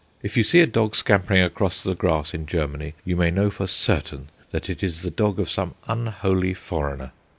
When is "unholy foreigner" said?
5.87-7.11